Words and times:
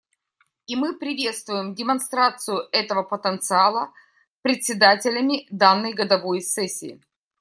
И 0.65 0.75
мы 0.75 0.97
приветствуем 0.97 1.75
демонстрацию 1.75 2.67
этого 2.71 3.03
потенциала 3.03 3.93
председателями 4.41 5.45
данной 5.51 5.93
годовой 5.93 6.41
сессии. 6.41 6.99